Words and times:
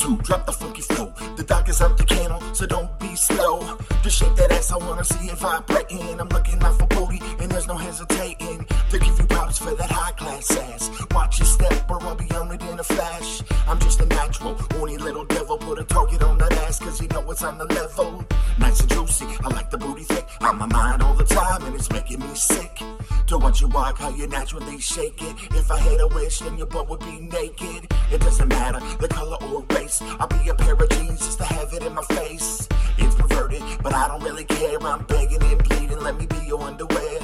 two, 0.00 0.16
drop 0.22 0.46
the 0.46 0.52
funky 0.52 0.80
flow. 0.80 1.12
The 1.36 1.44
doc 1.44 1.68
is 1.68 1.80
up 1.80 1.96
the 1.96 2.04
candle, 2.04 2.40
so 2.54 2.66
don't 2.66 2.90
be 2.98 3.14
slow. 3.14 3.76
Just 4.02 4.18
shake 4.18 4.34
that 4.36 4.50
ass, 4.50 4.72
I 4.72 4.78
wanna 4.78 5.04
see 5.04 5.26
it 5.26 5.38
vibrating. 5.38 6.20
I'm 6.20 6.28
looking 6.28 6.62
out 6.62 6.78
for 6.78 6.86
booty, 6.86 7.20
and 7.38 7.50
there's 7.52 7.66
no 7.66 7.76
hesitating. 7.76 8.66
To 8.90 8.98
give 8.98 9.18
you 9.18 9.26
props 9.26 9.58
for 9.58 9.74
that 9.74 9.90
high 9.90 10.12
class 10.12 10.56
ass. 10.56 10.90
Watch 11.12 11.38
your 11.38 11.46
step, 11.46 11.90
or 11.90 12.02
I'll 12.02 12.14
be 12.14 12.30
on 12.32 12.50
it 12.50 12.62
in 12.62 12.78
a 12.78 12.82
flash. 12.82 13.42
I'm 13.68 13.78
just 13.80 14.00
a 14.00 14.06
natural, 14.06 14.54
horny 14.72 14.96
little 14.96 15.26
devil. 15.26 15.58
Put 15.58 15.78
a 15.78 15.84
target 15.84 16.22
on 16.22 16.38
that 16.38 16.52
ass, 16.64 16.78
cause 16.78 17.00
you 17.00 17.08
know 17.08 17.30
it's 17.30 17.44
on 17.44 17.58
the 17.58 17.66
level. 17.66 18.24
Nice 18.58 18.80
and 18.80 18.90
juicy, 18.90 19.26
I 19.44 19.48
like 19.48 19.70
the 19.70 19.78
booty 19.78 20.04
thick. 20.04 20.26
On 20.40 20.56
my 20.58 20.66
mind 20.66 21.02
all 21.02 21.14
the 21.14 21.24
time, 21.24 21.62
and 21.64 21.74
it's 21.74 21.90
making 21.90 22.20
me 22.20 22.34
sick. 22.34 22.82
To 23.30 23.38
watch 23.38 23.60
you 23.60 23.68
walk, 23.68 23.98
how 23.98 24.08
you 24.08 24.26
naturally 24.26 24.80
shake 24.80 25.22
it. 25.22 25.36
If 25.52 25.70
I 25.70 25.78
had 25.78 26.00
a 26.00 26.08
wish, 26.08 26.40
then 26.40 26.58
your 26.58 26.66
butt 26.66 26.88
would 26.88 26.98
be 26.98 27.20
naked. 27.20 27.86
It 28.10 28.20
doesn't 28.20 28.48
matter 28.48 28.80
the 28.98 29.06
color 29.06 29.36
or 29.44 29.64
race. 29.72 30.02
I'll 30.18 30.26
be 30.26 30.48
a 30.48 30.54
pair 30.56 30.74
of 30.74 30.88
jeans 30.88 31.20
just 31.20 31.38
to 31.38 31.44
have 31.44 31.72
it 31.72 31.84
in 31.84 31.94
my 31.94 32.02
face. 32.02 32.66
It's 32.98 33.14
perverted, 33.14 33.62
but 33.84 33.94
I 33.94 34.08
don't 34.08 34.24
really 34.24 34.42
care. 34.42 34.82
I'm 34.82 35.04
begging 35.04 35.40
and 35.44 35.60
pleading, 35.60 36.00
let 36.00 36.18
me 36.18 36.26
be 36.26 36.44
your 36.44 36.60
underwear. 36.60 37.20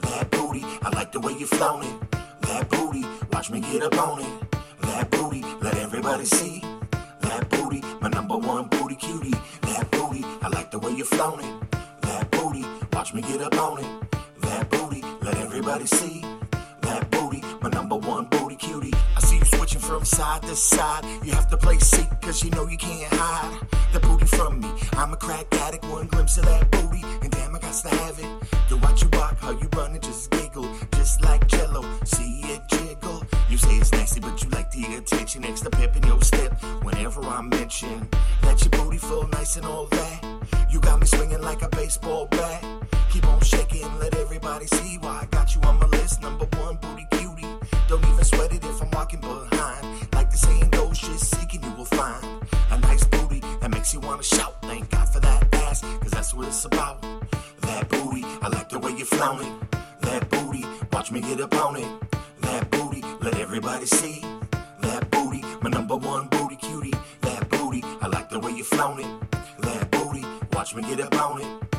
That 0.00 0.30
booty, 0.30 0.64
I 0.80 0.88
like 0.94 1.12
the 1.12 1.20
way 1.20 1.34
you 1.34 1.46
flown 1.46 1.82
it. 1.82 2.10
That 2.40 2.70
booty, 2.70 3.04
watch 3.30 3.50
me 3.50 3.60
get 3.60 3.82
up 3.82 3.98
on 3.98 4.22
it. 4.22 4.52
That 4.80 5.10
booty, 5.10 5.44
let 5.60 5.76
everybody 5.76 6.24
see. 6.24 6.62
That 7.20 7.50
booty, 7.50 7.82
my 8.00 8.08
number 8.08 8.38
one 8.38 8.68
booty 8.68 8.94
cutie. 8.94 9.36
That 9.60 9.90
booty, 9.90 10.24
I 10.40 10.48
like 10.48 10.70
the 10.70 10.78
way 10.78 10.92
you 10.92 11.04
flown 11.04 11.40
it. 11.40 11.70
That 12.00 12.30
booty, 12.30 12.64
watch 12.94 13.12
me 13.12 13.20
get 13.20 13.42
up 13.42 13.54
on 13.58 13.84
it. 13.84 14.02
That 14.52 14.68
booty, 14.68 15.02
let 15.22 15.38
everybody 15.38 15.86
see. 15.86 16.22
That 16.82 17.10
booty, 17.10 17.42
my 17.62 17.70
number 17.70 17.96
one 17.96 18.26
booty 18.26 18.56
cutie. 18.56 18.92
I 19.16 19.20
see 19.20 19.38
you 19.38 19.46
switching 19.46 19.80
from 19.80 20.04
side 20.04 20.42
to 20.42 20.54
side. 20.54 21.06
You 21.24 21.32
have 21.32 21.48
to 21.48 21.56
play 21.56 21.78
seat, 21.78 22.10
cause 22.20 22.44
you 22.44 22.50
know 22.50 22.66
you 22.66 22.76
can't 22.76 23.10
hide. 23.14 23.66
The 23.94 24.00
booty 24.00 24.26
from 24.26 24.60
me. 24.60 24.68
I'm 24.92 25.10
a 25.14 25.16
crack 25.16 25.46
addict, 25.54 25.86
one 25.86 26.06
glimpse 26.06 26.36
of 26.36 26.44
that 26.44 26.70
booty, 26.70 27.02
and 27.22 27.30
damn, 27.30 27.56
I 27.56 27.60
got 27.60 27.72
to 27.72 27.88
have 27.88 28.18
it. 28.18 28.28
To 28.68 28.76
watch 28.76 29.02
you 29.02 29.08
walk, 29.14 29.38
how 29.38 29.52
you 29.52 29.70
run 29.74 29.92
and 29.92 30.02
just 30.02 30.30
giggle, 30.30 30.68
just 30.96 31.22
like 31.22 31.48
jello. 31.48 31.82
See 32.04 32.42
it 32.44 32.60
jiggle. 32.68 33.24
You 33.48 33.56
say 33.56 33.76
it's 33.76 33.90
nasty, 33.92 34.20
but 34.20 34.44
you 34.44 34.50
like 34.50 34.70
the 34.70 34.84
attention. 34.96 35.46
Extra 35.46 35.70
pep 35.70 35.96
in 35.96 36.02
your 36.02 36.20
step 36.20 36.62
whenever 36.82 37.22
I 37.24 37.40
mention 37.40 38.06
that 38.42 38.60
your 38.60 38.70
booty 38.84 38.98
full 38.98 39.26
nice 39.28 39.56
and 39.56 39.64
all 39.64 39.86
that. 39.86 40.26
You 40.68 40.78
got 40.80 41.00
me 41.00 41.06
swinging 41.06 41.40
like 41.40 41.62
a 41.62 41.70
baseball 41.70 42.26
bat. 42.26 42.81
Keep 43.12 43.26
on 43.28 43.40
shaking, 43.42 43.98
let 43.98 44.14
everybody 44.16 44.66
see 44.66 44.96
why 44.96 45.20
I 45.20 45.26
got 45.26 45.54
you 45.54 45.60
on 45.68 45.78
my 45.78 45.84
list. 45.88 46.22
Number 46.22 46.46
one 46.56 46.76
booty 46.76 47.06
cutie. 47.10 47.46
Don't 47.86 48.02
even 48.06 48.24
sweat 48.24 48.54
it 48.54 48.64
if 48.64 48.80
I'm 48.80 48.90
walking 48.92 49.20
behind. 49.20 49.86
Like 50.14 50.30
the 50.30 50.38
saying 50.38 50.70
goes, 50.70 50.98
just 50.98 51.36
seeking 51.36 51.62
you 51.62 51.70
will 51.72 51.84
find 51.84 52.24
a 52.70 52.78
nice 52.78 53.04
booty 53.04 53.40
that 53.60 53.70
makes 53.70 53.92
you 53.92 54.00
wanna 54.00 54.22
shout. 54.22 54.54
Thank 54.62 54.88
God 54.88 55.06
for 55.10 55.20
that 55.20 55.54
ass, 55.56 55.82
cause 56.00 56.10
that's 56.10 56.32
what 56.32 56.48
it's 56.48 56.64
about. 56.64 57.02
That 57.60 57.86
booty, 57.90 58.24
I 58.40 58.48
like 58.48 58.70
the 58.70 58.78
way 58.78 58.92
you 58.92 59.04
flown 59.04 59.42
it. 59.42 59.70
That 60.00 60.30
booty, 60.30 60.64
watch 60.90 61.12
me 61.12 61.20
get 61.20 61.38
up 61.42 61.54
on 61.66 61.76
it. 61.76 61.88
That 62.40 62.70
booty, 62.70 63.04
let 63.20 63.38
everybody 63.38 63.84
see. 63.84 64.24
That 64.80 65.10
booty, 65.10 65.42
my 65.60 65.68
number 65.68 65.96
one 65.96 66.28
booty 66.28 66.56
cutie. 66.56 66.94
That 67.20 67.46
booty, 67.50 67.84
I 68.00 68.06
like 68.06 68.30
the 68.30 68.40
way 68.40 68.52
you 68.52 68.64
flown 68.64 69.00
it. 69.00 69.30
That 69.58 69.90
booty, 69.90 70.24
watch 70.54 70.74
me 70.74 70.80
get 70.84 70.98
up 71.02 71.14
on 71.20 71.42
it. 71.42 71.71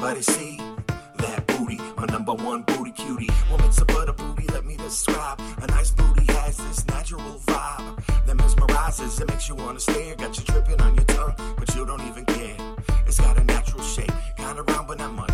Everybody 0.00 0.22
see. 0.22 0.60
That 1.16 1.44
booty, 1.48 1.80
my 1.96 2.06
number 2.06 2.32
one 2.32 2.62
booty 2.62 2.92
cutie. 2.92 3.28
Makes 3.58 3.80
a 3.80 3.84
butter 3.84 4.12
booty? 4.12 4.46
Let 4.52 4.64
me 4.64 4.76
describe. 4.76 5.40
A 5.60 5.66
nice 5.66 5.90
booty 5.90 6.24
has 6.34 6.56
this 6.56 6.86
natural 6.86 7.20
vibe 7.46 7.96
that 8.24 8.36
mesmerizes. 8.36 9.20
It 9.20 9.26
makes 9.26 9.48
you 9.48 9.56
wanna 9.56 9.80
stare. 9.80 10.14
Got 10.14 10.38
you 10.38 10.44
dripping 10.44 10.80
on 10.82 10.94
your 10.94 11.04
tongue, 11.06 11.34
but 11.58 11.74
you 11.74 11.84
don't 11.84 12.02
even 12.02 12.24
care. 12.26 12.56
It's 13.08 13.18
got 13.18 13.38
a 13.38 13.42
natural 13.42 13.82
shape, 13.82 14.12
kinda 14.36 14.62
round 14.62 14.86
but 14.86 14.98
not 14.98 15.14
much. 15.14 15.27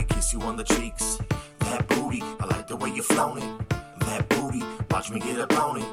Me 0.00 0.06
kiss 0.08 0.32
you 0.32 0.40
on 0.42 0.56
the 0.56 0.64
cheeks. 0.64 1.18
That 1.60 1.86
booty, 1.88 2.22
I 2.40 2.46
like 2.46 2.66
the 2.66 2.76
way 2.76 2.90
you 2.90 3.02
flown 3.02 3.38
it. 3.38 3.68
That 4.00 4.28
booty, 4.30 4.62
watch 4.90 5.10
me 5.10 5.20
get 5.20 5.38
up 5.38 5.52
on 5.58 5.82
it. 5.82 5.88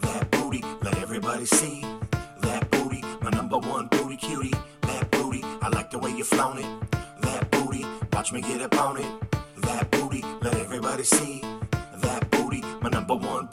That 0.00 0.30
booty, 0.32 0.62
let 0.82 0.98
everybody 0.98 1.44
see. 1.44 1.84
That 2.40 2.68
booty, 2.70 3.02
my 3.20 3.30
number 3.30 3.58
one 3.58 3.86
booty 3.88 4.16
cutie. 4.16 4.54
That 4.82 5.10
booty, 5.12 5.42
I 5.60 5.68
like 5.68 5.90
the 5.90 5.98
way 5.98 6.10
you 6.10 6.24
flown 6.24 6.58
it. 6.58 6.70
That 7.20 7.50
booty, 7.52 7.86
watch 8.12 8.32
me 8.32 8.40
get 8.40 8.62
up 8.62 8.76
on 8.80 8.96
it. 8.98 9.10
That 9.58 9.90
booty, 9.92 10.22
let 10.40 10.54
everybody 10.56 11.04
see. 11.04 11.42
That 11.98 12.30
booty, 12.30 12.62
my 12.80 12.90
number 12.90 13.14
one 13.14 13.46